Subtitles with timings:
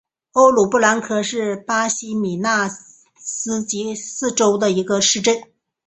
[0.31, 5.37] 欧鲁布兰科是巴西米纳斯吉拉斯州的一个市镇。